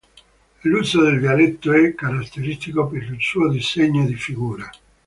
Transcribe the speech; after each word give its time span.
L'uso 0.63 1.03
del 1.03 1.19
dialetto 1.19 1.71
è 1.73 1.93
caratteristico 1.93 2.87
per 2.87 3.03
il 3.03 3.21
suo 3.21 3.49
disegno 3.51 4.03
di 4.07 4.15
figura. 4.15 4.67